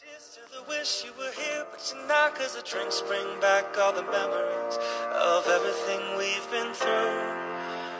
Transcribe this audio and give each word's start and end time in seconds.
Cheers 0.00 0.32
to 0.32 0.56
the 0.56 0.64
wish 0.64 1.04
you 1.04 1.12
were 1.12 1.28
here, 1.36 1.66
but 1.70 1.84
you're 1.92 2.08
not, 2.08 2.32
cause 2.34 2.56
the 2.56 2.64
drinks 2.64 3.02
bring 3.04 3.28
back 3.38 3.76
all 3.76 3.92
the 3.92 4.08
memories 4.08 4.78
of 5.12 5.44
everything 5.44 6.00
we've 6.16 6.48
been 6.48 6.72
through. 6.72 7.20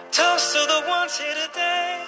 Toast 0.09 0.57
to 0.57 0.65
the 0.65 0.89
ones 0.89 1.21
here 1.21 1.37
today. 1.45 2.01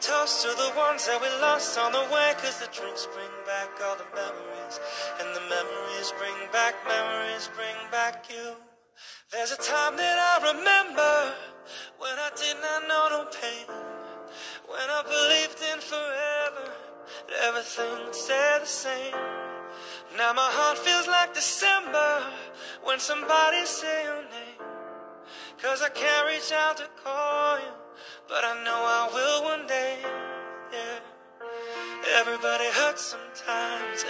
Toast 0.00 0.42
to 0.42 0.50
the 0.58 0.74
ones 0.74 1.06
that 1.06 1.22
we 1.22 1.30
lost 1.38 1.78
on 1.78 1.92
the 1.92 2.02
way, 2.10 2.34
cause 2.42 2.58
the 2.58 2.66
drinks 2.74 3.06
bring 3.14 3.30
back 3.46 3.70
all 3.86 3.94
the 3.94 4.10
memories. 4.18 4.82
And 5.22 5.30
the 5.30 5.46
memories 5.46 6.10
bring 6.18 6.50
back, 6.50 6.74
memories 6.82 7.46
bring 7.54 7.78
back 7.94 8.26
you. 8.26 8.58
There's 9.30 9.52
a 9.52 9.62
time 9.62 9.94
that 9.94 10.18
I 10.18 10.58
remember 10.58 11.14
when 12.02 12.18
I 12.18 12.34
did 12.34 12.58
not 12.58 12.88
know 12.90 13.04
no 13.14 13.30
pain. 13.30 13.70
When 14.66 14.88
I 14.90 15.06
believed 15.06 15.62
in 15.70 15.78
forever, 15.78 16.23
everything 17.42 18.04
would 18.04 18.14
stay 18.14 18.58
the 18.60 18.66
same. 18.66 19.14
Now 20.16 20.32
my 20.32 20.48
heart 20.50 20.78
feels 20.78 21.08
like 21.08 21.34
December 21.34 22.22
when 22.84 23.00
somebody 23.00 23.64
say 23.66 24.04
your 24.04 24.22
name. 24.22 24.62
Cause 25.60 25.82
I 25.82 25.88
can't 25.88 26.26
reach 26.28 26.52
out 26.52 26.76
to 26.76 26.88
call 27.02 27.58
you, 27.58 27.74
but 28.28 28.44
I 28.44 28.62
know 28.64 28.80
I 28.84 29.10
will 29.12 29.44
one 29.44 29.66
day. 29.66 29.98
Yeah. 30.72 30.98
Everybody 32.16 32.64
hurts 32.72 33.02
sometimes. 33.02 34.04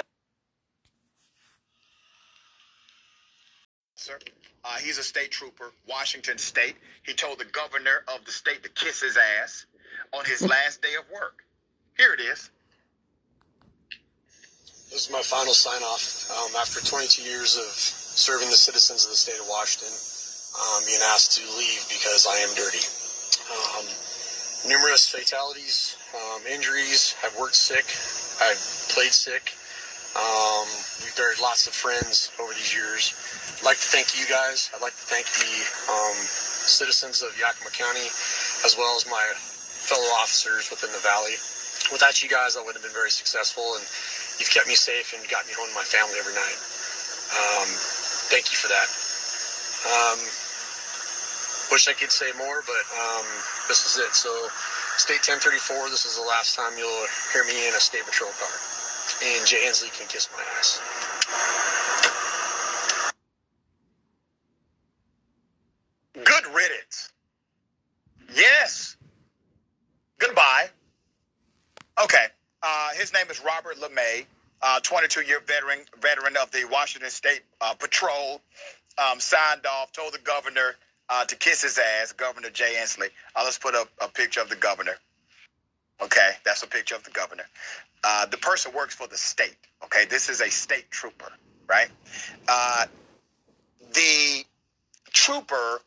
Sir, 3.94 4.18
uh, 4.64 4.76
he's 4.78 4.98
a 4.98 5.02
state 5.02 5.30
trooper, 5.30 5.72
Washington 5.88 6.38
State. 6.38 6.76
He 7.04 7.14
told 7.14 7.38
the 7.38 7.44
governor 7.46 8.04
of 8.08 8.24
the 8.24 8.32
state 8.32 8.62
to 8.64 8.68
kiss 8.70 9.00
his 9.00 9.16
ass 9.42 9.66
on 10.12 10.24
his 10.24 10.42
last 10.42 10.82
day 10.82 10.94
of 10.98 11.04
work. 11.12 11.44
Here 11.96 12.12
it 12.12 12.20
is. 12.20 12.50
This 14.94 15.10
is 15.10 15.18
my 15.18 15.26
final 15.26 15.58
sign 15.58 15.82
off 15.82 16.30
um, 16.30 16.54
after 16.54 16.78
22 16.78 17.26
years 17.26 17.58
of 17.58 17.66
serving 18.14 18.46
the 18.46 18.54
citizens 18.54 19.02
of 19.02 19.10
the 19.10 19.18
state 19.18 19.42
of 19.42 19.50
Washington, 19.50 19.90
um, 19.90 20.86
being 20.86 21.02
asked 21.10 21.34
to 21.34 21.42
leave 21.58 21.82
because 21.90 22.30
I 22.30 22.38
am 22.46 22.54
dirty. 22.54 22.78
Um, 23.50 23.90
numerous 24.70 25.10
fatalities, 25.10 25.98
um, 26.14 26.46
injuries. 26.46 27.18
I've 27.26 27.34
worked 27.34 27.58
sick. 27.58 27.82
I've 28.38 28.62
played 28.94 29.10
sick. 29.10 29.58
Um, 30.14 30.70
we've 31.02 31.18
buried 31.18 31.42
lots 31.42 31.66
of 31.66 31.74
friends 31.74 32.30
over 32.38 32.54
these 32.54 32.70
years. 32.70 33.18
I'd 33.58 33.66
like 33.66 33.82
to 33.82 33.90
thank 33.90 34.14
you 34.14 34.30
guys. 34.30 34.70
I'd 34.78 34.78
like 34.78 34.94
to 34.94 35.06
thank 35.10 35.26
the 35.26 35.54
um, 35.90 36.14
citizens 36.70 37.18
of 37.18 37.34
Yakima 37.34 37.74
County, 37.74 38.06
as 38.62 38.78
well 38.78 38.94
as 38.94 39.10
my 39.10 39.26
fellow 39.90 40.06
officers 40.22 40.70
within 40.70 40.94
the 40.94 41.02
valley. 41.02 41.34
Without 41.90 42.22
you 42.22 42.30
guys, 42.30 42.54
I 42.54 42.62
wouldn't 42.62 42.78
have 42.78 42.86
been 42.86 42.94
very 42.94 43.10
successful, 43.10 43.74
and 43.74 43.82
you've 44.38 44.50
kept 44.50 44.66
me 44.66 44.74
safe 44.74 45.14
and 45.14 45.22
got 45.30 45.46
me 45.46 45.54
home 45.54 45.68
to 45.68 45.74
my 45.74 45.86
family 45.86 46.18
every 46.18 46.34
night. 46.34 46.58
Um, 47.34 47.68
thank 48.30 48.50
you 48.50 48.58
for 48.58 48.68
that. 48.68 48.88
Um, 49.84 50.18
wish 51.70 51.88
I 51.88 51.94
could 51.94 52.12
say 52.12 52.30
more, 52.38 52.62
but 52.66 52.84
um, 52.96 53.26
this 53.68 53.84
is 53.86 53.98
it. 53.98 54.14
So, 54.14 54.30
State 54.96 55.26
1034, 55.26 55.90
this 55.90 56.06
is 56.06 56.16
the 56.16 56.26
last 56.26 56.54
time 56.56 56.72
you'll 56.78 57.06
hear 57.32 57.44
me 57.44 57.68
in 57.68 57.74
a 57.74 57.82
state 57.82 58.06
patrol 58.06 58.30
car. 58.38 58.54
And 59.26 59.46
Jay 59.46 59.66
Inslee 59.66 59.92
can 59.92 60.06
kiss 60.08 60.28
my 60.32 60.44
ass. 60.58 60.80
His 73.04 73.12
name 73.12 73.26
is 73.30 73.44
Robert 73.44 73.76
LaMay, 73.76 74.24
uh, 74.62 74.80
22-year 74.80 75.40
veteran 75.46 75.80
veteran 76.00 76.38
of 76.40 76.50
the 76.52 76.64
Washington 76.72 77.10
State 77.10 77.42
uh, 77.60 77.74
Patrol. 77.74 78.40
Um, 78.96 79.20
signed 79.20 79.66
off, 79.70 79.92
told 79.92 80.14
the 80.14 80.20
governor 80.20 80.76
uh, 81.10 81.26
to 81.26 81.36
kiss 81.36 81.60
his 81.60 81.76
ass, 81.76 82.12
Governor 82.12 82.48
Jay 82.48 82.76
Inslee. 82.80 83.10
Let's 83.36 83.58
put 83.58 83.74
up 83.74 83.90
a 84.00 84.08
picture 84.08 84.40
of 84.40 84.48
the 84.48 84.56
governor. 84.56 84.94
Okay, 86.00 86.30
that's 86.46 86.62
a 86.62 86.66
picture 86.66 86.94
of 86.94 87.04
the 87.04 87.10
governor. 87.10 87.44
Uh, 88.02 88.24
the 88.24 88.38
person 88.38 88.72
works 88.72 88.94
for 88.94 89.06
the 89.06 89.18
state. 89.18 89.58
Okay, 89.84 90.06
this 90.06 90.30
is 90.30 90.40
a 90.40 90.48
state 90.48 90.90
trooper, 90.90 91.30
right? 91.68 91.90
Uh, 92.48 92.86
the 93.92 94.44
trooper 95.12 95.82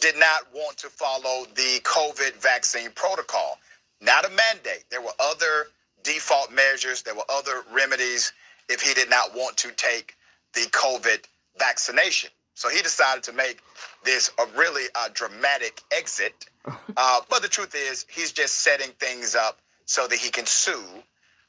did 0.00 0.16
not 0.16 0.44
want 0.54 0.78
to 0.78 0.88
follow 0.88 1.44
the 1.56 1.78
COVID 1.82 2.36
vaccine 2.40 2.90
protocol. 2.92 3.58
Not 4.00 4.24
a 4.24 4.30
mandate. 4.30 4.84
There 4.88 5.02
were 5.02 5.12
other 5.20 5.66
default 6.02 6.52
measures, 6.52 7.02
there 7.02 7.14
were 7.14 7.24
other 7.28 7.62
remedies 7.72 8.32
if 8.68 8.80
he 8.80 8.94
did 8.94 9.10
not 9.10 9.34
want 9.34 9.56
to 9.58 9.70
take 9.72 10.16
the 10.54 10.62
COVID 10.70 11.24
vaccination. 11.58 12.30
So 12.54 12.68
he 12.68 12.82
decided 12.82 13.22
to 13.24 13.32
make 13.32 13.60
this 14.04 14.32
a 14.38 14.58
really 14.58 14.86
uh, 14.94 15.08
dramatic 15.14 15.82
exit. 15.92 16.46
Uh, 16.96 17.20
but 17.30 17.42
the 17.42 17.48
truth 17.48 17.76
is, 17.76 18.04
he's 18.10 18.32
just 18.32 18.56
setting 18.56 18.90
things 18.98 19.36
up 19.36 19.60
so 19.84 20.08
that 20.08 20.18
he 20.18 20.30
can 20.30 20.44
sue 20.44 20.82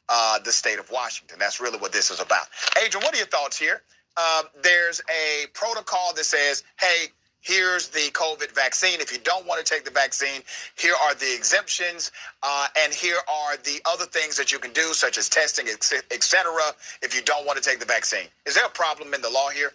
uh, 0.07 0.37
the 0.39 0.51
state 0.51 0.77
of 0.77 0.89
Washington. 0.91 1.39
That's 1.39 1.59
really 1.59 1.79
what 1.79 1.91
this 1.91 2.11
is 2.11 2.19
about. 2.19 2.45
Adrian, 2.83 3.03
what 3.03 3.15
are 3.15 3.17
your 3.17 3.25
thoughts 3.25 3.57
here? 3.57 3.81
Um, 4.15 4.45
there's 4.61 5.01
a 5.09 5.47
protocol 5.53 6.13
that 6.15 6.25
says, 6.25 6.63
hey, 6.79 7.07
here's 7.41 7.89
the 7.89 8.11
COVID 8.11 8.51
vaccine. 8.53 9.01
If 9.01 9.11
you 9.11 9.19
don't 9.19 9.45
want 9.45 9.65
to 9.65 9.73
take 9.73 9.85
the 9.85 9.91
vaccine, 9.91 10.41
here 10.77 10.95
are 11.03 11.15
the 11.15 11.33
exemptions, 11.35 12.11
uh, 12.43 12.67
and 12.83 12.93
here 12.93 13.17
are 13.31 13.57
the 13.57 13.81
other 13.91 14.05
things 14.05 14.37
that 14.37 14.51
you 14.51 14.59
can 14.59 14.73
do, 14.73 14.93
such 14.93 15.17
as 15.17 15.29
testing, 15.29 15.67
etc. 15.67 16.53
if 17.01 17.15
you 17.15 17.21
don't 17.23 17.45
want 17.45 17.61
to 17.61 17.67
take 17.67 17.79
the 17.79 17.85
vaccine. 17.85 18.27
Is 18.45 18.55
there 18.55 18.65
a 18.65 18.69
problem 18.69 19.13
in 19.13 19.21
the 19.21 19.29
law 19.29 19.49
here? 19.49 19.71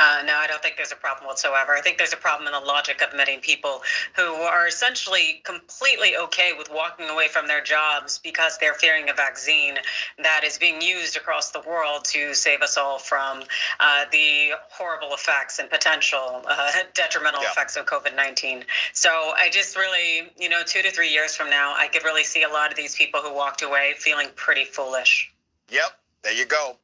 Uh, 0.00 0.22
no, 0.26 0.34
I 0.34 0.46
don't 0.46 0.62
think 0.62 0.76
there's 0.76 0.92
a 0.92 0.96
problem 0.96 1.26
whatsoever. 1.26 1.72
I 1.72 1.80
think 1.80 1.98
there's 1.98 2.12
a 2.12 2.16
problem 2.16 2.46
in 2.46 2.52
the 2.52 2.66
logic 2.66 3.00
of 3.02 3.16
many 3.16 3.38
people 3.38 3.82
who 4.16 4.34
are 4.34 4.66
essentially 4.66 5.40
completely 5.44 6.16
okay 6.16 6.52
with 6.56 6.68
walking 6.70 7.08
away 7.08 7.28
from 7.28 7.46
their 7.46 7.62
jobs 7.62 8.18
because 8.18 8.58
they're 8.58 8.74
fearing 8.74 9.08
a 9.08 9.14
vaccine 9.14 9.76
that 10.18 10.42
is 10.44 10.58
being 10.58 10.80
used 10.82 11.16
across 11.16 11.52
the 11.52 11.60
world 11.60 12.04
to 12.06 12.34
save 12.34 12.60
us 12.62 12.76
all 12.76 12.98
from 12.98 13.42
uh, 13.78 14.04
the 14.10 14.50
horrible 14.70 15.14
effects 15.14 15.58
and 15.58 15.70
potential 15.70 16.42
uh, 16.48 16.72
detrimental 16.94 17.42
yeah. 17.42 17.50
effects 17.50 17.76
of 17.76 17.86
COVID 17.86 18.16
19. 18.16 18.64
So 18.92 19.10
I 19.10 19.48
just 19.50 19.76
really, 19.76 20.32
you 20.36 20.48
know, 20.48 20.62
two 20.66 20.82
to 20.82 20.90
three 20.90 21.10
years 21.10 21.36
from 21.36 21.50
now, 21.50 21.74
I 21.76 21.88
could 21.88 22.04
really 22.04 22.24
see 22.24 22.42
a 22.42 22.48
lot 22.48 22.70
of 22.70 22.76
these 22.76 22.96
people 22.96 23.20
who 23.20 23.32
walked 23.32 23.62
away 23.62 23.94
feeling 23.96 24.28
pretty 24.34 24.64
foolish. 24.64 25.32
Yep, 25.70 25.98
there 26.22 26.32
you 26.32 26.46
go. 26.46 26.76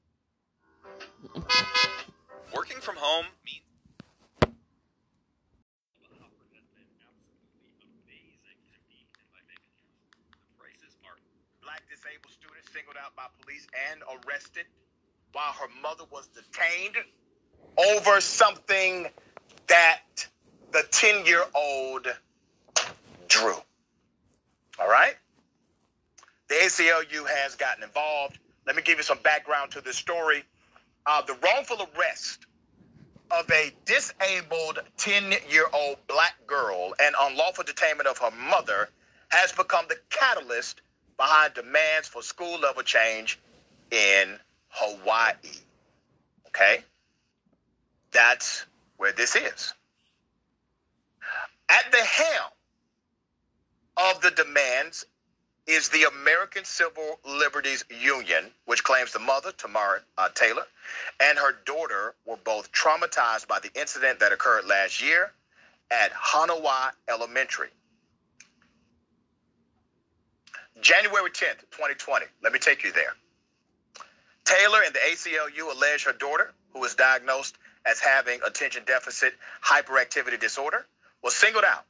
Working 2.54 2.80
from 2.80 2.96
home 2.96 3.26
means 3.44 3.60
Black 11.62 11.82
disabled 11.88 12.32
student 12.32 12.64
singled 12.74 12.96
out 12.96 13.14
by 13.14 13.26
police 13.40 13.66
and 13.92 14.02
arrested 14.26 14.64
while 15.32 15.52
her 15.52 15.68
mother 15.80 16.04
was 16.10 16.28
detained 16.28 16.96
over 17.78 18.20
something 18.20 19.06
that 19.68 20.00
the 20.72 20.82
10 20.90 21.26
year 21.26 21.44
old 21.54 22.08
drew. 23.28 23.54
All 24.80 24.88
right? 24.88 25.14
The 26.48 26.56
ACLU 26.56 27.28
has 27.28 27.54
gotten 27.54 27.84
involved. 27.84 28.38
Let 28.66 28.74
me 28.74 28.82
give 28.82 28.98
you 28.98 29.04
some 29.04 29.18
background 29.22 29.70
to 29.72 29.80
this 29.80 29.96
story 29.96 30.42
uh, 31.06 31.22
the 31.22 31.36
wrongful 31.42 31.88
arrest 31.96 32.46
of 33.30 33.48
a 33.50 33.72
disabled 33.84 34.80
10 34.96 35.34
year 35.48 35.66
old 35.72 35.96
black 36.08 36.34
girl 36.46 36.94
and 37.02 37.14
unlawful 37.20 37.64
detainment 37.64 38.06
of 38.06 38.18
her 38.18 38.30
mother 38.32 38.88
has 39.28 39.52
become 39.52 39.84
the 39.88 39.96
catalyst 40.10 40.82
behind 41.16 41.54
demands 41.54 42.08
for 42.08 42.22
school 42.22 42.58
level 42.58 42.82
change 42.82 43.38
in 43.90 44.36
Hawaii. 44.68 45.34
Okay? 46.48 46.78
That's 48.12 48.66
where 48.96 49.12
this 49.12 49.36
is. 49.36 49.74
At 51.68 51.92
the 51.92 51.98
helm 51.98 52.50
of 53.96 54.20
the 54.22 54.30
demands 54.32 55.04
is 55.66 55.88
the 55.88 56.04
American 56.04 56.64
Civil 56.64 57.18
Liberties 57.24 57.84
Union, 57.90 58.46
which 58.64 58.82
claims 58.82 59.12
the 59.12 59.18
mother, 59.18 59.52
Tamara 59.52 60.00
uh, 60.18 60.28
Taylor, 60.34 60.64
and 61.20 61.38
her 61.38 61.56
daughter 61.64 62.14
were 62.26 62.38
both 62.44 62.72
traumatized 62.72 63.46
by 63.46 63.60
the 63.60 63.70
incident 63.78 64.18
that 64.20 64.32
occurred 64.32 64.66
last 64.66 65.02
year 65.02 65.32
at 65.90 66.12
Honowai 66.12 66.90
Elementary. 67.08 67.68
January 70.80 71.30
10th, 71.30 71.60
2020. 71.70 72.26
Let 72.42 72.52
me 72.52 72.58
take 72.58 72.82
you 72.82 72.92
there. 72.92 73.14
Taylor 74.44 74.80
and 74.84 74.94
the 74.94 74.98
ACLU 75.00 75.72
allege 75.72 76.04
her 76.04 76.12
daughter, 76.12 76.52
who 76.72 76.80
was 76.80 76.94
diagnosed 76.94 77.58
as 77.86 78.00
having 78.00 78.40
attention 78.46 78.82
deficit 78.86 79.34
hyperactivity 79.64 80.40
disorder, 80.40 80.86
was 81.22 81.36
singled 81.36 81.64
out 81.64 81.84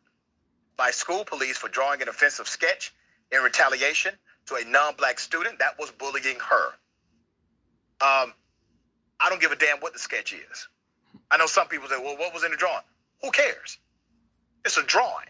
by 0.76 0.90
school 0.90 1.24
police 1.24 1.56
for 1.56 1.68
drawing 1.68 2.02
an 2.02 2.08
offensive 2.08 2.48
sketch 2.48 2.92
in 3.32 3.42
retaliation 3.42 4.14
to 4.46 4.56
a 4.56 4.64
non 4.64 4.94
black 4.96 5.18
student 5.18 5.58
that 5.58 5.78
was 5.78 5.90
bullying 5.90 6.38
her. 6.48 6.66
Um, 8.02 8.32
I 9.20 9.28
don't 9.28 9.40
give 9.40 9.52
a 9.52 9.56
damn 9.56 9.78
what 9.78 9.92
the 9.92 9.98
sketch 9.98 10.32
is. 10.32 10.68
I 11.30 11.36
know 11.36 11.46
some 11.46 11.68
people 11.68 11.88
say, 11.88 11.96
well, 12.02 12.16
what 12.16 12.32
was 12.34 12.44
in 12.44 12.50
the 12.50 12.56
drawing? 12.56 12.82
Who 13.22 13.30
cares? 13.30 13.78
It's 14.64 14.76
a 14.76 14.82
drawing. 14.82 15.28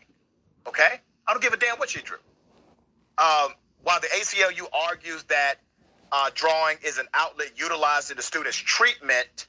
Okay? 0.67 1.00
I 1.26 1.32
don't 1.32 1.43
give 1.43 1.52
a 1.52 1.56
damn 1.56 1.76
what 1.76 1.91
she 1.91 2.00
drew. 2.00 2.19
Um, 3.19 3.55
while 3.82 4.00
the 4.00 4.08
ACLU 4.08 4.67
argues 4.73 5.25
that 5.25 5.56
uh, 6.12 6.31
drawing 6.35 6.76
is 6.85 6.99
an 6.99 7.06
outlet 7.14 7.53
utilized 7.56 8.11
in 8.11 8.17
the 8.17 8.23
student's 8.23 8.56
treatment 8.56 9.49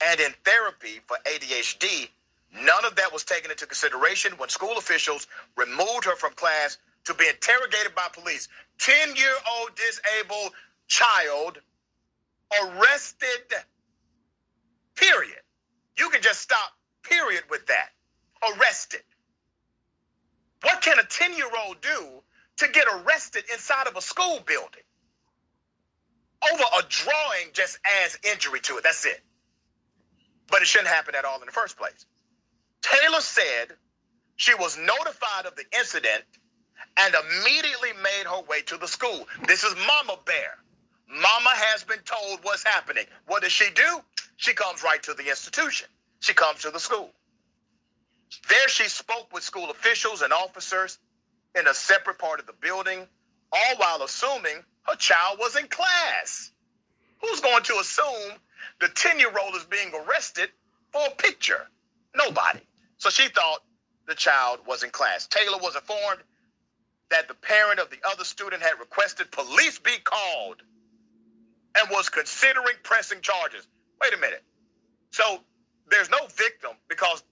and 0.00 0.20
in 0.20 0.32
therapy 0.44 1.00
for 1.06 1.16
ADHD, 1.26 2.08
none 2.54 2.84
of 2.84 2.96
that 2.96 3.12
was 3.12 3.24
taken 3.24 3.50
into 3.50 3.66
consideration 3.66 4.32
when 4.36 4.48
school 4.48 4.76
officials 4.78 5.26
removed 5.56 6.04
her 6.04 6.16
from 6.16 6.32
class 6.34 6.78
to 7.04 7.14
be 7.14 7.28
interrogated 7.28 7.94
by 7.94 8.08
police. 8.12 8.48
10 8.78 9.16
year 9.16 9.34
old 9.58 9.70
disabled 9.76 10.52
child 10.88 11.58
arrested, 12.62 13.54
period. 14.94 15.40
You 15.98 16.08
can 16.10 16.22
just 16.22 16.40
stop, 16.40 16.72
period, 17.02 17.44
with 17.50 17.66
that. 17.66 17.90
Arrested. 18.56 19.02
What 20.62 20.82
can 20.82 20.98
a 20.98 21.04
10 21.04 21.34
year 21.36 21.50
old 21.66 21.80
do 21.80 22.22
to 22.58 22.68
get 22.68 22.86
arrested 22.92 23.44
inside 23.52 23.86
of 23.86 23.96
a 23.96 24.00
school 24.00 24.40
building? 24.46 24.82
Over 26.52 26.64
a 26.78 26.82
drawing 26.88 27.48
just 27.52 27.78
adds 28.02 28.18
injury 28.24 28.60
to 28.60 28.78
it. 28.78 28.84
That's 28.84 29.06
it. 29.06 29.22
But 30.50 30.62
it 30.62 30.66
shouldn't 30.66 30.88
happen 30.88 31.14
at 31.14 31.24
all 31.24 31.40
in 31.40 31.46
the 31.46 31.52
first 31.52 31.76
place. 31.76 32.04
Taylor 32.82 33.20
said 33.20 33.74
she 34.36 34.54
was 34.54 34.76
notified 34.76 35.46
of 35.46 35.54
the 35.56 35.64
incident 35.78 36.24
and 36.98 37.14
immediately 37.14 37.90
made 38.02 38.26
her 38.26 38.42
way 38.48 38.62
to 38.62 38.76
the 38.76 38.88
school. 38.88 39.26
This 39.46 39.64
is 39.64 39.74
Mama 39.86 40.18
Bear. 40.26 40.58
Mama 41.08 41.50
has 41.50 41.84
been 41.84 42.00
told 42.00 42.40
what's 42.42 42.64
happening. 42.64 43.04
What 43.26 43.42
does 43.42 43.52
she 43.52 43.70
do? 43.74 44.00
She 44.36 44.54
comes 44.54 44.82
right 44.82 45.02
to 45.02 45.14
the 45.14 45.28
institution. 45.28 45.88
She 46.20 46.34
comes 46.34 46.62
to 46.62 46.70
the 46.70 46.80
school. 46.80 47.10
There 48.48 48.68
she 48.68 48.88
spoke 48.88 49.32
with 49.32 49.42
school 49.42 49.70
officials 49.70 50.22
and 50.22 50.32
officers 50.32 50.98
in 51.58 51.66
a 51.68 51.74
separate 51.74 52.18
part 52.18 52.40
of 52.40 52.46
the 52.46 52.54
building, 52.54 53.06
all 53.52 53.76
while 53.76 54.02
assuming 54.02 54.64
her 54.88 54.96
child 54.96 55.38
was 55.38 55.56
in 55.56 55.68
class. 55.68 56.52
Who's 57.20 57.40
going 57.40 57.62
to 57.64 57.74
assume 57.80 58.38
the 58.80 58.88
10 58.88 59.18
year 59.18 59.32
old 59.44 59.54
is 59.54 59.64
being 59.64 59.92
arrested 59.94 60.50
for 60.92 61.02
a 61.06 61.10
picture? 61.16 61.68
Nobody. 62.16 62.60
So 62.98 63.10
she 63.10 63.28
thought 63.28 63.60
the 64.08 64.14
child 64.14 64.60
was 64.66 64.82
in 64.82 64.90
class. 64.90 65.26
Taylor 65.26 65.58
was 65.58 65.76
informed 65.76 66.22
that 67.12 67.28
the 67.28 67.34
parent 67.34 67.78
of 67.78 67.90
the 67.90 67.98
other 68.10 68.24
student 68.24 68.62
had 68.62 68.72
requested 68.80 69.30
police 69.32 69.78
be 69.78 69.98
called 70.02 70.62
and 71.78 71.90
was 71.90 72.08
considering 72.08 72.74
pressing 72.82 73.20
charges. 73.20 73.68
Wait 74.00 74.14
a 74.14 74.16
minute. 74.16 74.42
So 75.10 75.40
there's 75.90 76.08
no 76.08 76.26
victim 76.30 76.72
because 76.88 77.22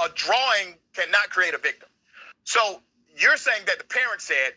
a 0.00 0.08
drawing 0.14 0.76
cannot 0.94 1.28
create 1.28 1.52
a 1.52 1.58
victim. 1.58 1.90
So 2.44 2.80
you're 3.18 3.36
saying 3.36 3.64
that 3.66 3.78
the 3.78 3.84
parent 3.84 4.22
said, 4.22 4.54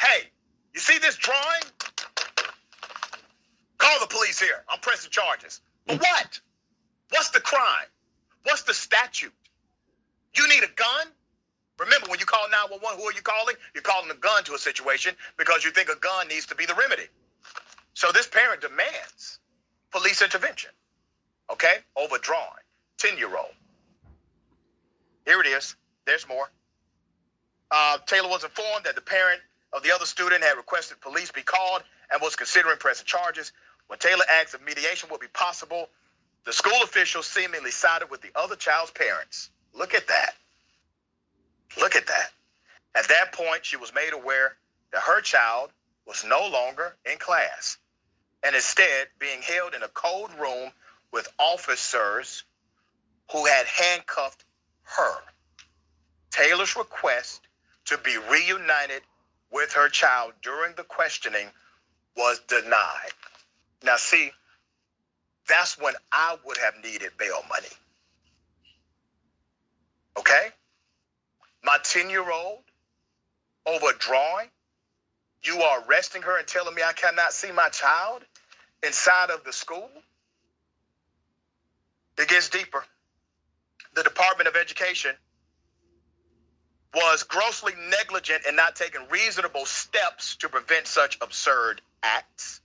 hey, 0.00 0.28
you 0.74 0.80
see 0.80 0.98
this 0.98 1.14
drawing? 1.14 1.62
Call 3.78 4.00
the 4.00 4.08
police 4.08 4.40
here. 4.40 4.64
I'm 4.68 4.80
pressing 4.80 5.12
charges. 5.12 5.60
But 5.86 6.00
what? 6.00 6.40
What's 7.10 7.30
the 7.30 7.40
crime? 7.40 7.86
What's 8.42 8.62
the 8.62 8.74
statute? 8.74 9.32
You 10.36 10.48
need 10.48 10.64
a 10.64 10.72
gun? 10.74 11.06
Remember, 11.80 12.08
when 12.08 12.20
you 12.20 12.26
call 12.26 12.46
911, 12.50 13.00
who 13.00 13.08
are 13.08 13.12
you 13.12 13.22
calling? 13.22 13.56
You're 13.72 13.82
calling 13.82 14.10
a 14.10 14.14
gun 14.14 14.44
to 14.44 14.54
a 14.54 14.58
situation 14.58 15.14
because 15.38 15.64
you 15.64 15.70
think 15.70 15.88
a 15.88 15.96
gun 15.96 16.28
needs 16.28 16.44
to 16.46 16.54
be 16.54 16.66
the 16.66 16.74
remedy. 16.74 17.04
So 17.94 18.12
this 18.12 18.26
parent 18.26 18.60
demands 18.60 19.38
police 19.90 20.20
intervention, 20.20 20.70
okay, 21.50 21.78
Overdrawn, 21.96 22.60
10 22.98 23.16
year 23.16 23.34
old. 23.34 23.54
Here 25.24 25.40
it 25.40 25.46
is. 25.46 25.74
There's 26.04 26.28
more. 26.28 26.50
Uh, 27.70 27.98
Taylor 28.06 28.28
was 28.28 28.44
informed 28.44 28.84
that 28.84 28.94
the 28.94 29.00
parent 29.00 29.40
of 29.72 29.82
the 29.82 29.90
other 29.90 30.04
student 30.04 30.44
had 30.44 30.56
requested 30.56 31.00
police 31.00 31.30
be 31.30 31.42
called 31.42 31.82
and 32.12 32.20
was 32.20 32.36
considering 32.36 32.76
pressing 32.76 33.06
charges. 33.06 33.52
When 33.86 33.98
Taylor 33.98 34.24
asked 34.40 34.54
if 34.54 34.64
mediation 34.64 35.08
would 35.10 35.20
be 35.20 35.28
possible, 35.32 35.88
the 36.44 36.52
school 36.52 36.82
officials 36.82 37.26
seemingly 37.26 37.70
sided 37.70 38.10
with 38.10 38.20
the 38.20 38.30
other 38.34 38.56
child's 38.56 38.90
parents. 38.90 39.50
Look 39.72 39.94
at 39.94 40.06
that. 40.08 40.34
Look 41.78 41.94
at 41.96 42.06
that. 42.06 42.30
At 42.94 43.08
that 43.08 43.32
point, 43.32 43.64
she 43.64 43.76
was 43.76 43.94
made 43.94 44.12
aware 44.12 44.56
that 44.92 45.02
her 45.02 45.20
child 45.20 45.70
was 46.06 46.24
no 46.24 46.48
longer 46.48 46.96
in 47.10 47.18
class 47.18 47.78
and 48.42 48.54
instead 48.54 49.08
being 49.18 49.42
held 49.42 49.74
in 49.74 49.82
a 49.82 49.88
cold 49.88 50.30
room 50.40 50.70
with 51.12 51.28
officers 51.38 52.44
who 53.30 53.44
had 53.46 53.66
handcuffed 53.66 54.44
her. 54.82 55.14
Taylor's 56.30 56.76
request 56.76 57.42
to 57.84 57.98
be 57.98 58.16
reunited 58.30 59.02
with 59.52 59.72
her 59.72 59.88
child 59.88 60.32
during 60.42 60.74
the 60.76 60.84
questioning 60.84 61.48
was 62.16 62.40
denied. 62.48 63.12
Now, 63.82 63.96
see, 63.96 64.30
that's 65.48 65.78
when 65.78 65.94
I 66.12 66.36
would 66.44 66.56
have 66.58 66.74
needed 66.82 67.10
bail 67.18 67.42
money. 67.48 67.68
Okay? 70.18 70.48
My 71.62 71.78
10 71.82 72.10
year 72.10 72.30
old 72.30 72.62
over 73.66 73.92
drawing, 73.98 74.48
you 75.42 75.60
are 75.62 75.82
arresting 75.86 76.22
her 76.22 76.38
and 76.38 76.46
telling 76.46 76.74
me 76.74 76.82
I 76.82 76.92
cannot 76.92 77.32
see 77.32 77.52
my 77.52 77.68
child 77.68 78.22
inside 78.82 79.30
of 79.30 79.44
the 79.44 79.52
school? 79.52 79.90
It 82.18 82.28
gets 82.28 82.48
deeper. 82.48 82.84
The 83.94 84.02
Department 84.02 84.48
of 84.48 84.56
Education 84.56 85.14
was 86.94 87.22
grossly 87.22 87.72
negligent 87.88 88.44
in 88.46 88.56
not 88.56 88.76
taking 88.76 89.00
reasonable 89.10 89.64
steps 89.64 90.36
to 90.36 90.48
prevent 90.48 90.86
such 90.86 91.18
absurd 91.20 91.80
acts, 92.02 92.60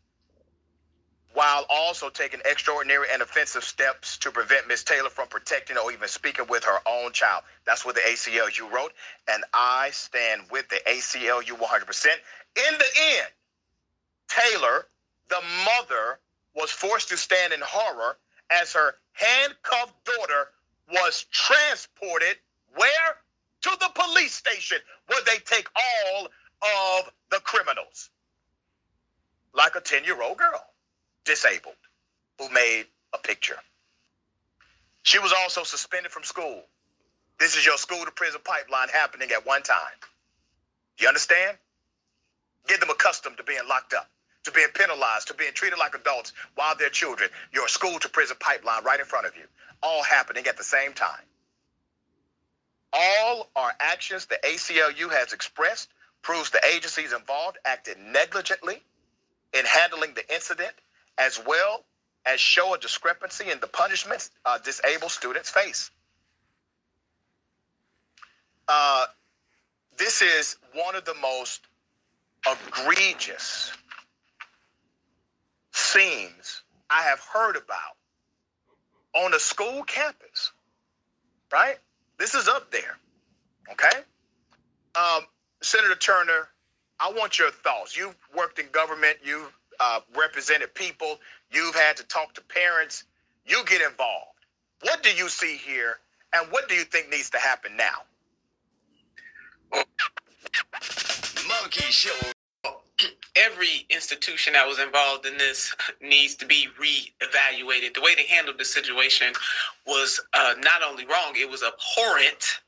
while 1.35 1.65
also 1.69 2.09
taking 2.09 2.39
extraordinary 2.45 3.07
and 3.11 3.21
offensive 3.21 3.63
steps 3.63 4.17
to 4.17 4.31
prevent 4.31 4.67
Ms. 4.67 4.83
Taylor 4.85 5.09
from 5.09 5.27
protecting 5.27 5.77
or 5.77 5.91
even 5.91 6.07
speaking 6.07 6.45
with 6.49 6.63
her 6.63 6.79
own 6.87 7.11
child. 7.11 7.43
That's 7.65 7.85
what 7.85 7.95
the 7.95 8.01
ACLU 8.01 8.71
wrote, 8.71 8.93
and 9.29 9.43
I 9.53 9.89
stand 9.91 10.43
with 10.49 10.67
the 10.69 10.79
ACLU 10.87 11.59
100%. 11.59 12.05
In 12.55 12.77
the 12.77 12.85
end, 13.17 13.27
Taylor, 14.29 14.87
the 15.29 15.41
mother, 15.65 16.19
was 16.55 16.71
forced 16.71 17.09
to 17.09 17.17
stand 17.17 17.51
in 17.51 17.59
horror 17.61 18.17
as 18.49 18.71
her 18.71 18.95
handcuffed 19.11 19.93
daughter 20.05 20.51
was 20.89 21.25
transported 21.31 22.37
where? 22.75 23.17
To 23.61 23.71
the 23.79 23.89
police 23.95 24.33
station 24.33 24.77
where 25.07 25.21
they 25.25 25.37
take 25.39 25.67
all 25.75 26.25
of 26.25 27.11
the 27.31 27.39
criminals. 27.39 28.09
Like 29.53 29.75
a 29.75 29.81
10 29.81 30.03
year 30.03 30.21
old 30.21 30.37
girl, 30.37 30.74
disabled, 31.25 31.75
who 32.39 32.49
made 32.49 32.85
a 33.13 33.17
picture. 33.17 33.57
She 35.03 35.19
was 35.19 35.33
also 35.33 35.63
suspended 35.63 36.11
from 36.11 36.23
school. 36.23 36.63
This 37.39 37.55
is 37.55 37.65
your 37.65 37.77
school 37.77 38.05
to 38.05 38.11
prison 38.11 38.41
pipeline 38.43 38.89
happening 38.89 39.31
at 39.31 39.45
one 39.45 39.63
time. 39.63 39.99
You 40.99 41.07
understand? 41.07 41.57
Get 42.67 42.79
them 42.79 42.89
accustomed 42.89 43.37
to 43.37 43.43
being 43.43 43.59
locked 43.67 43.93
up, 43.93 44.09
to 44.43 44.51
being 44.51 44.69
penalized, 44.73 45.27
to 45.27 45.33
being 45.33 45.53
treated 45.53 45.77
like 45.79 45.95
adults 45.95 46.33
while 46.55 46.75
they're 46.77 46.89
children. 46.89 47.29
Your 47.53 47.67
school 47.67 47.99
to 47.99 48.09
prison 48.09 48.37
pipeline 48.39 48.83
right 48.83 48.99
in 48.99 49.05
front 49.05 49.27
of 49.27 49.35
you, 49.35 49.43
all 49.83 50.03
happening 50.03 50.47
at 50.47 50.57
the 50.57 50.63
same 50.63 50.93
time. 50.93 51.23
All 52.93 53.49
our 53.55 53.73
actions 53.79 54.25
the 54.25 54.39
ACLU 54.43 55.11
has 55.11 55.33
expressed 55.33 55.89
proves 56.21 56.49
the 56.49 56.61
agencies 56.73 57.13
involved 57.13 57.57
acted 57.65 57.97
negligently 57.99 58.81
in 59.53 59.65
handling 59.65 60.13
the 60.15 60.33
incident, 60.33 60.73
as 61.17 61.41
well 61.45 61.85
as 62.25 62.39
show 62.39 62.73
a 62.73 62.77
discrepancy 62.77 63.51
in 63.51 63.59
the 63.59 63.67
punishments 63.67 64.31
uh, 64.45 64.57
disabled 64.57 65.11
students 65.11 65.49
face. 65.49 65.91
Uh, 68.67 69.05
this 69.97 70.21
is 70.21 70.57
one 70.73 70.95
of 70.95 71.05
the 71.05 71.13
most 71.21 71.61
egregious 72.49 73.71
scenes 75.71 76.63
I 76.89 77.01
have 77.03 77.19
heard 77.19 77.55
about 77.55 77.95
on 79.13 79.33
a 79.33 79.39
school 79.39 79.83
campus, 79.83 80.51
right? 81.51 81.77
This 82.17 82.33
is 82.33 82.47
up 82.47 82.71
there, 82.71 82.97
okay? 83.71 83.99
Um, 84.95 85.23
Senator 85.61 85.95
Turner, 85.95 86.49
I 86.99 87.11
want 87.11 87.39
your 87.39 87.51
thoughts. 87.51 87.97
You've 87.97 88.17
worked 88.35 88.59
in 88.59 88.67
government, 88.71 89.17
you've 89.23 89.51
uh, 89.79 90.01
represented 90.15 90.73
people, 90.73 91.19
you've 91.51 91.75
had 91.75 91.97
to 91.97 92.03
talk 92.05 92.33
to 92.35 92.41
parents, 92.41 93.05
you 93.45 93.63
get 93.65 93.81
involved. 93.81 94.31
What 94.81 95.03
do 95.03 95.13
you 95.13 95.29
see 95.29 95.57
here, 95.57 95.97
and 96.33 96.51
what 96.51 96.67
do 96.69 96.75
you 96.75 96.83
think 96.83 97.09
needs 97.09 97.29
to 97.31 97.39
happen 97.39 97.75
now? 97.77 98.03
Monkey 101.47 101.83
Show. 101.91 102.13
every 103.35 103.85
institution 103.89 104.53
that 104.53 104.67
was 104.67 104.79
involved 104.79 105.25
in 105.25 105.37
this 105.37 105.75
needs 106.01 106.35
to 106.35 106.45
be 106.45 106.67
reevaluated. 106.79 107.93
The 107.93 108.01
way 108.01 108.15
they 108.15 108.25
handled 108.25 108.57
the 108.57 108.65
situation 108.65 109.33
was 109.85 110.21
uh, 110.33 110.55
not 110.63 110.81
only 110.87 111.05
wrong, 111.05 111.33
it 111.35 111.49
was 111.49 111.63
abhorrent. 111.63 112.61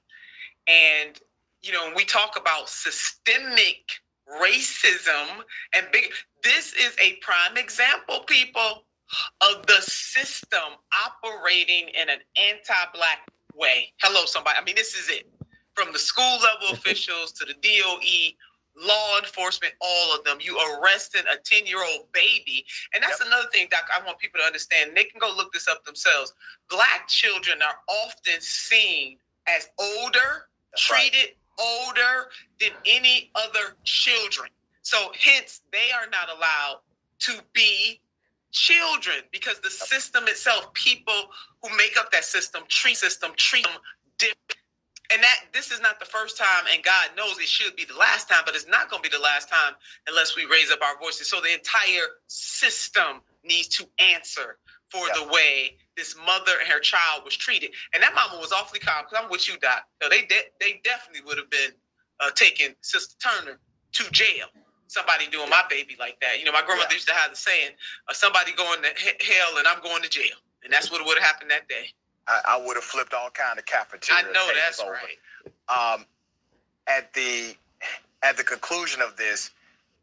And, 0.68 1.20
you 1.62 1.72
know, 1.72 1.86
when 1.86 1.96
we 1.96 2.06
talk 2.06 2.38
about 2.40 2.70
systemic 2.70 4.02
racism 4.42 5.44
and 5.74 5.88
big, 5.92 6.12
this 6.44 6.74
is 6.74 6.96
a 7.02 7.18
prime 7.22 7.58
example, 7.58 8.22
people, 8.28 8.84
of 9.42 9.66
the 9.68 9.82
system 9.82 10.60
operating 11.06 11.90
in 11.90 12.10
an 12.10 12.20
anti 12.36 12.74
black 12.94 13.20
way. 13.56 13.94
Hello, 14.02 14.26
somebody. 14.26 14.58
I 14.60 14.64
mean, 14.64 14.76
this 14.76 14.96
is 14.96 15.10
it. 15.10 15.30
From 15.74 15.94
the 15.94 16.00
school 16.00 16.40
level 16.40 16.68
officials 16.74 17.32
to 17.34 17.46
the 17.46 17.54
DOE, 17.54 18.36
law 18.86 19.18
enforcement, 19.20 19.74
all 19.82 20.16
of 20.16 20.24
them. 20.24 20.38
You 20.42 20.60
arrested 20.80 21.22
a 21.32 21.38
10 21.38 21.66
year 21.66 21.80
old 21.80 22.12
baby. 22.14 22.66
And 22.94 23.04
that's 23.04 23.20
yep. 23.20 23.28
another 23.28 23.48
thing, 23.52 23.68
Doc, 23.72 23.86
I 23.94 24.06
want 24.06 24.20
people 24.20 24.40
to 24.40 24.46
understand. 24.46 24.92
They 24.96 25.06
can 25.06 25.20
go 25.20 25.34
look 25.36 25.54
this 25.54 25.68
up 25.68 25.84
themselves. 25.86 26.34
Black 26.70 27.08
children 27.08 27.60
are 27.62 27.78
often 27.88 28.40
seen 28.40 29.18
as 29.48 29.70
older, 29.80 30.48
that's 30.72 30.86
treated 30.86 31.16
right. 31.16 31.36
Older 31.60 32.30
than 32.60 32.70
any 32.86 33.32
other 33.36 33.76
children. 33.84 34.50
So, 34.82 35.12
hence, 35.20 35.62
they 35.72 35.92
are 35.92 36.10
not 36.10 36.30
allowed 36.36 36.82
to 37.20 37.40
be 37.54 38.00
children 38.52 39.18
because 39.32 39.60
the 39.60 39.70
system 39.70 40.26
itself, 40.28 40.74
people 40.74 41.30
who 41.64 41.76
make 41.76 41.98
up 41.98 42.12
that 42.12 42.24
system, 42.24 42.64
treat 42.70 42.98
system, 42.98 43.32
treat 43.38 43.64
them 43.64 43.74
different 44.18 44.58
and 45.12 45.24
that 45.24 45.46
this 45.54 45.72
is 45.72 45.80
not 45.80 46.00
the 46.00 46.06
first 46.06 46.38
time, 46.38 46.66
and 46.74 46.84
God 46.84 47.10
knows 47.16 47.40
it 47.40 47.48
should 47.48 47.76
be 47.76 47.86
the 47.86 47.96
last 47.96 48.28
time, 48.28 48.42
but 48.46 48.56
it's 48.56 48.68
not 48.68 48.90
going 48.90 49.02
to 49.02 49.10
be 49.10 49.16
the 49.16 49.22
last 49.22 49.50
time 49.50 49.74
unless 50.08 50.36
we 50.36 50.46
raise 50.46 50.72
up 50.72 50.80
our 50.82 51.00
voices. 51.00 51.30
So 51.30 51.40
the 51.40 51.54
entire 51.54 52.08
system 52.28 53.22
needs 53.44 53.68
to 53.70 53.88
answer 54.00 54.58
for 54.90 55.08
yeah. 55.08 55.24
the 55.24 55.32
way 55.32 55.78
this 55.96 56.16
mother 56.26 56.54
and 56.60 56.70
her 56.72 56.80
child 56.80 57.24
was 57.26 57.36
treated. 57.36 57.72
And 57.94 58.02
that 58.04 58.14
mama 58.14 58.40
was 58.40 58.52
awfully 58.52 58.80
calm 58.80 59.04
because 59.04 59.24
I'm 59.24 59.30
with 59.30 59.48
you, 59.48 59.58
Doc. 59.60 59.84
So 60.02 60.10
they 60.10 60.22
de- 60.22 60.52
they 60.60 60.80
definitely 60.84 61.22
would 61.26 61.38
have 61.38 61.50
been 61.50 61.72
uh, 62.20 62.30
taking 62.36 62.76
Sister 62.82 63.16
Turner 63.20 63.60
to 63.94 64.12
jail. 64.12 64.48
Somebody 64.88 65.28
doing 65.28 65.50
my 65.50 65.64
baby 65.70 65.98
like 66.00 66.18
that. 66.22 66.40
You 66.40 66.46
know, 66.46 66.54
my 66.54 66.62
grandmother 66.62 66.92
yeah. 66.92 66.96
used 66.96 67.08
to 67.10 67.14
have 67.14 67.32
the 67.32 67.36
saying, 67.36 67.72
uh, 68.08 68.14
"Somebody 68.14 68.54
going 68.54 68.82
to 68.84 68.90
hell 68.90 69.58
and 69.58 69.68
I'm 69.68 69.82
going 69.84 70.02
to 70.02 70.10
jail," 70.10 70.38
and 70.64 70.72
that's 70.72 70.90
what 70.92 71.06
would 71.06 71.18
have 71.18 71.28
happened 71.28 71.52
that 71.52 71.68
day. 71.68 71.92
I, 72.28 72.42
I 72.48 72.66
would 72.66 72.76
have 72.76 72.84
flipped 72.84 73.14
all 73.14 73.30
kind 73.30 73.60
of 73.60 73.66
cafeteria. 73.66 74.24
I 74.28 74.32
know 74.32 74.50
that's 74.54 74.80
over. 74.80 74.92
right. 74.92 75.94
Um, 75.96 76.06
at 76.88 77.14
the 77.14 77.56
at 78.24 78.38
the 78.38 78.44
conclusion 78.44 79.02
of 79.02 79.18
this, 79.18 79.52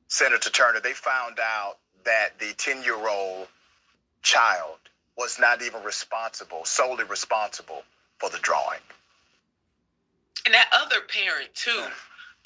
Senator 0.08 0.50
Turner, 0.50 0.80
they 0.80 0.92
found 0.92 1.38
out 1.40 1.78
that 2.04 2.38
the 2.38 2.52
ten 2.58 2.82
year 2.82 3.08
old 3.08 3.48
child 4.34 4.78
was 5.16 5.38
not 5.38 5.62
even 5.62 5.82
responsible, 5.82 6.64
solely 6.64 7.04
responsible 7.04 7.82
for 8.18 8.30
the 8.30 8.38
drawing. 8.38 8.80
And 10.44 10.54
that 10.54 10.68
other 10.72 11.02
parent 11.08 11.54
too, 11.54 11.84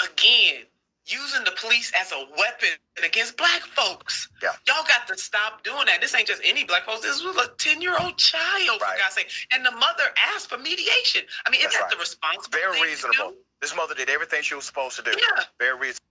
again, 0.05 0.65
using 1.07 1.43
the 1.45 1.53
police 1.61 1.91
as 1.99 2.13
a 2.13 2.25
weapon 2.37 2.77
against 3.03 3.37
black 3.37 3.63
folks. 3.63 4.29
Yeah. 4.43 4.51
Y'all 4.67 4.85
got 4.87 5.07
to 5.09 5.17
stop 5.17 5.65
doing 5.65 5.87
that. 5.87 6.01
This 6.01 6.15
ain't 6.15 6.29
just 6.29 6.43
any 6.45 6.65
black 6.65 6.85
folks. 6.85 7.01
This 7.01 7.25
was 7.25 7.37
a 7.37 7.49
10 7.57 7.81
year 7.81 7.97
old 7.99 8.19
child, 8.19 8.81
right. 8.83 8.97
for 8.97 9.03
God's 9.03 9.15
sake. 9.15 9.31
And 9.53 9.65
the 9.65 9.71
mother 9.73 10.05
asked 10.35 10.51
for 10.51 10.59
mediation. 10.59 11.23
I 11.47 11.51
mean, 11.51 11.63
is 11.63 11.73
that 11.73 11.81
right. 11.81 11.91
the 11.91 11.97
response? 11.97 12.47
Very 12.53 12.81
reasonable. 12.83 13.35
This 13.63 13.75
mother 13.75 13.95
did 13.95 14.11
everything 14.11 14.43
she 14.43 14.55
was 14.55 14.67
supposed 14.67 14.97
to 14.97 15.03
do. 15.03 15.11
Yeah. 15.11 15.45
Very 15.59 15.79
reasonable. 15.79 16.08